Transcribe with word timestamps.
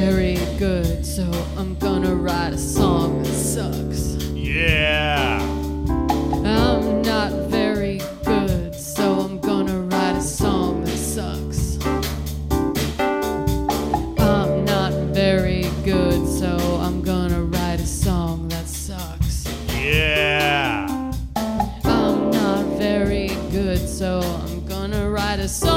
very 0.00 0.34
good, 0.58 1.06
so 1.06 1.22
I'm 1.56 1.76
gonna 1.76 2.14
write 2.14 2.52
a 2.52 2.58
song 2.58 3.22
that 3.22 3.32
sucks. 3.32 4.16
Yeah. 4.34 5.40
I'm 6.44 7.02
not 7.02 7.32
very 7.48 8.00
good, 8.24 8.74
so 8.74 9.20
I'm 9.20 9.38
gonna 9.38 9.80
write 9.82 10.16
a 10.16 10.22
song 10.22 10.84
that 10.84 10.98
sucks. 10.98 11.78
I'm 14.18 14.64
not 14.64 14.92
very 15.14 15.64
good, 15.84 16.26
so 16.26 16.56
I'm 16.86 17.00
gonna 17.02 17.42
write 17.42 17.80
a 17.80 17.86
song 17.86 18.48
that 18.48 18.66
sucks. 18.66 19.46
Yeah. 19.78 21.12
I'm 21.84 22.30
not 22.30 22.64
very 22.78 23.28
good, 23.52 23.78
so 23.88 24.20
I'm 24.44 24.66
gonna 24.66 25.08
write 25.08 25.38
a 25.38 25.48
song 25.48 25.73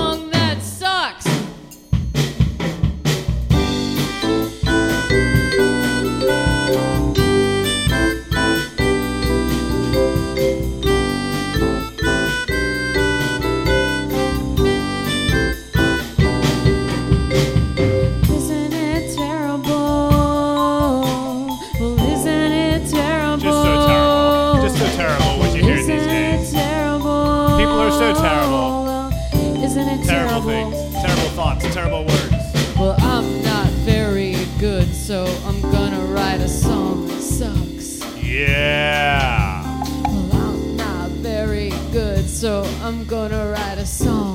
Well, 29.77 29.85
Isn't 29.89 30.03
it 30.03 30.07
Terrible 30.07 30.41
terrible? 30.41 30.71
things. 30.71 30.93
Terrible 31.05 31.29
thoughts. 31.37 31.73
Terrible 31.75 32.05
words. 32.05 32.33
Well, 32.79 32.95
I'm 32.97 33.43
not 33.43 33.67
very 33.85 34.35
good, 34.59 34.91
so 34.91 35.25
I'm 35.45 35.61
gonna 35.61 35.99
write 36.15 36.41
a 36.41 36.47
song 36.49 37.05
that 37.07 37.21
sucks. 37.21 38.01
Yeah. 38.23 39.61
Well, 40.03 40.29
I'm 40.33 40.75
not 40.77 41.09
very 41.21 41.69
good, 41.91 42.27
so 42.27 42.63
I'm 42.81 43.05
gonna 43.05 43.51
write 43.51 43.77
a 43.77 43.85
song 43.85 44.26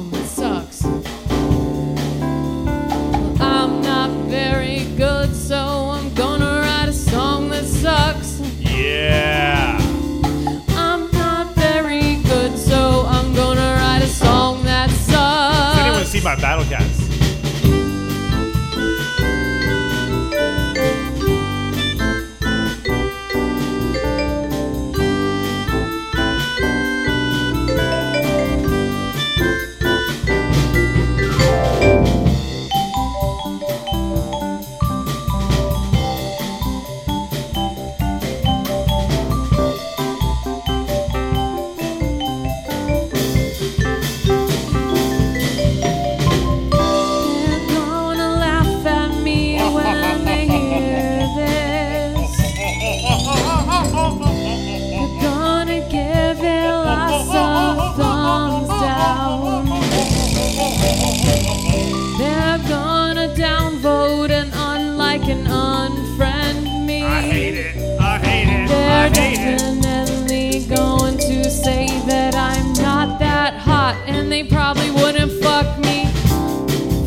and 65.28 65.46
unfriend 65.46 66.86
me. 66.86 67.02
I 67.04 67.20
hate 67.20 67.54
it. 67.54 68.00
I 68.00 68.18
hate 68.18 68.48
it. 68.48 68.68
They're 68.68 68.90
I 68.90 69.08
hate 69.08 69.38
it. 69.38 69.82
definitely 69.82 70.66
going 70.66 71.18
to 71.18 71.50
say 71.50 71.86
that 72.06 72.34
I'm 72.34 72.72
not 72.74 73.18
that 73.20 73.54
hot, 73.54 73.96
and 74.06 74.30
they 74.30 74.44
probably 74.44 74.90
wouldn't 74.90 75.32
fuck 75.42 75.78
me 75.78 76.06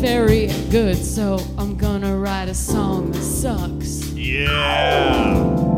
very 0.00 0.46
good. 0.70 0.96
So 0.96 1.38
I'm 1.58 1.76
gonna 1.76 2.16
write 2.16 2.48
a 2.48 2.54
song 2.54 3.10
that 3.12 3.22
sucks. 3.22 4.10
Yeah. 4.12 5.74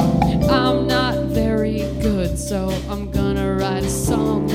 I'm 0.51 0.87
not 0.87 1.27
very 1.27 1.81
good, 2.01 2.39
so 2.39 2.69
I'm 2.89 3.11
gonna 3.11 3.55
write 3.55 3.85
a 3.85 3.91
song 3.91 4.48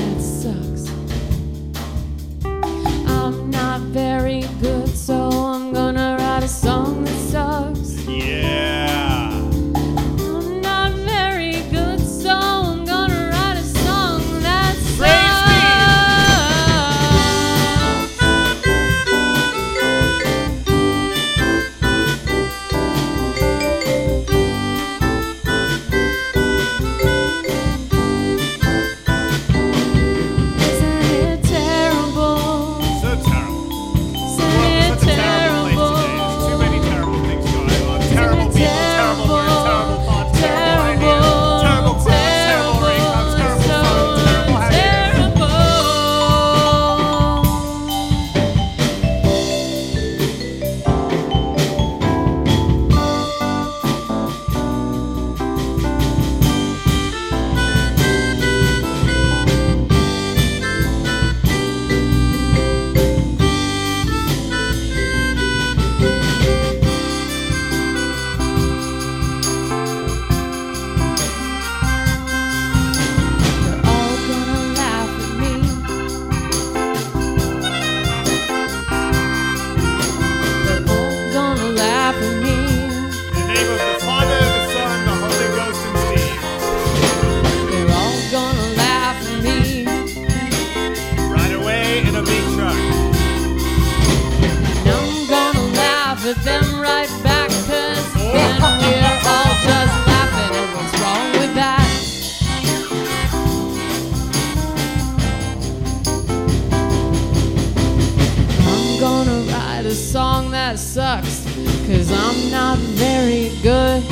that 110.64 110.78
sucks, 110.78 111.44
cause 111.86 112.10
I'm 112.10 112.50
not 112.50 112.78
very 112.96 113.50
good. 113.62 114.02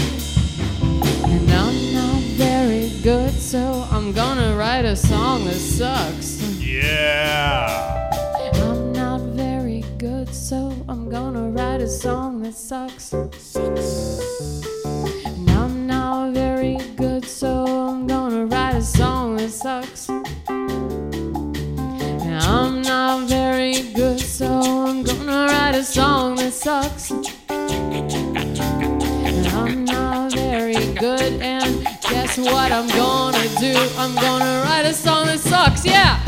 And 1.24 1.50
I'm 1.50 1.94
not 1.94 2.20
very 2.36 2.90
good, 3.02 3.32
so 3.32 3.88
I'm 3.90 4.12
gonna 4.12 4.54
write 4.54 4.84
a 4.84 4.94
song 4.94 5.46
that 5.46 5.54
sucks. 5.54 6.42
Yeah. 6.60 8.10
I'm 8.66 8.92
not 8.92 9.22
very 9.34 9.82
good, 9.96 10.28
so 10.34 10.74
I'm 10.90 11.08
gonna 11.08 11.48
write 11.48 11.80
a 11.80 11.88
song 11.88 12.42
that 12.42 12.54
sucks. 12.54 13.14
And 13.14 13.32
sucks. 26.62 27.10
And 27.10 27.26
I'm 29.48 29.84
not 29.84 30.32
very 30.32 30.74
good, 30.94 31.42
and 31.42 31.82
guess 32.08 32.38
what 32.38 32.70
I'm 32.70 32.86
gonna 32.86 33.48
do? 33.58 33.74
I'm 33.98 34.14
gonna 34.14 34.62
write 34.64 34.84
a 34.84 34.94
song 34.94 35.26
that 35.26 35.40
sucks, 35.40 35.84
yeah! 35.84 36.20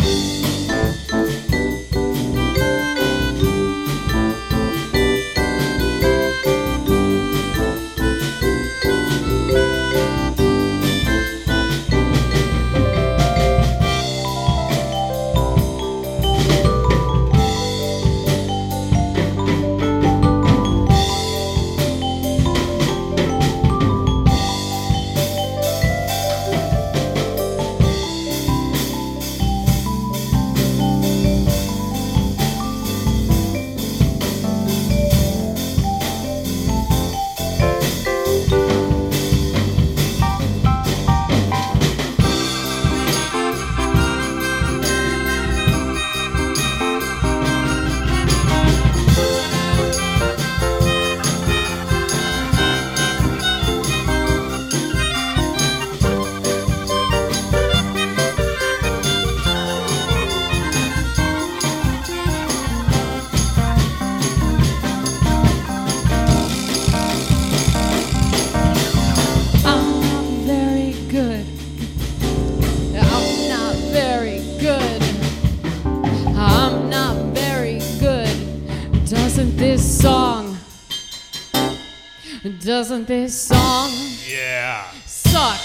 Doesn't 82.43 83.07
this 83.07 83.49
song 83.49 83.91
Yeah. 84.29 84.85
suck? 85.07 85.61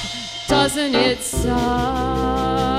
Doesn't 0.47 0.95
it 0.95 1.19
suck? 1.19 2.78